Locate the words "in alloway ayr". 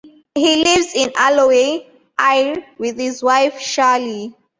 0.95-2.65